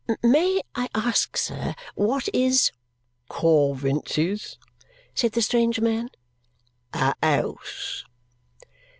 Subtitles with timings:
[0.23, 2.71] "May I ask, sir, what is"
[3.29, 4.57] "Coavinses?"
[5.13, 6.09] said the strange man.
[6.91, 8.03] "A 'ouse."